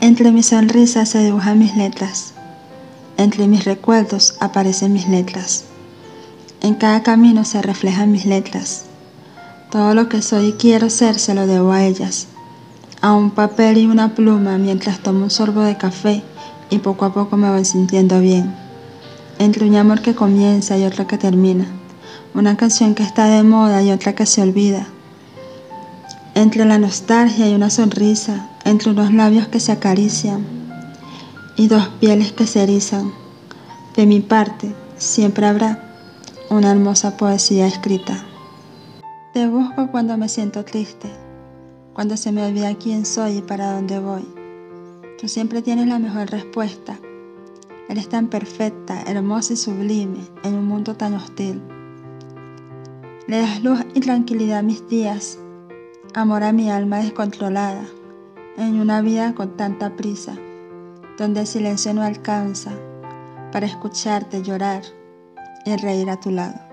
[0.00, 2.32] Entre mis sonrisas se dibujan mis letras.
[3.16, 5.64] Entre mis recuerdos aparecen mis letras.
[6.62, 8.84] En cada camino se reflejan mis letras.
[9.72, 12.28] Todo lo que soy y quiero ser se lo debo a ellas.
[13.00, 16.22] A un papel y una pluma mientras tomo un sorbo de café
[16.70, 18.54] y poco a poco me voy sintiendo bien.
[19.40, 21.66] Entre un amor que comienza y otro que termina.
[22.34, 24.86] Una canción que está de moda y otra que se olvida.
[26.38, 28.48] Entre la nostalgia y una sonrisa.
[28.64, 30.46] Entre unos labios que se acarician
[31.56, 33.12] y dos pieles que se erizan.
[33.96, 35.96] De mi parte siempre habrá
[36.48, 38.24] una hermosa poesía escrita.
[39.34, 41.10] Te busco cuando me siento triste,
[41.92, 44.24] cuando se me olvida quién soy y para dónde voy.
[45.20, 47.00] Tú siempre tienes la mejor respuesta.
[47.88, 51.60] Eres tan perfecta, hermosa y sublime en un mundo tan hostil.
[53.26, 55.40] Le das luz y tranquilidad a mis días,
[56.14, 57.84] amor a mi alma descontrolada,
[58.56, 60.34] en una vida con tanta prisa,
[61.18, 62.72] donde el silencio no alcanza
[63.52, 64.82] para escucharte llorar
[65.64, 66.67] y reír a tu lado.